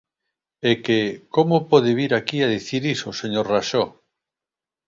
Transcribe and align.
É 0.71 0.73
que 0.85 0.99
¿como 1.35 1.55
pode 1.71 1.91
vir 1.99 2.11
aquí 2.13 2.37
dicir 2.55 2.83
iso, 2.95 3.09
señor 3.21 3.45
Raxó? 3.53 3.83